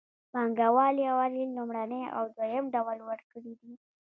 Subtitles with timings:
[0.31, 3.73] پانګوال یوازې لومړنی او دویم ډول ورکړي دي